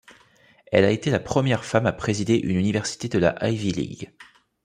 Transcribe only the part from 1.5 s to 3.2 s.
femme à présider une université de